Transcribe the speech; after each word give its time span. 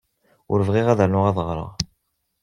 Ur 0.51 0.59
bɣiɣ 0.67 0.87
ad 0.89 0.99
rnuɣ 1.07 1.25
ad 1.27 1.37
ɣreɣ. 1.47 1.71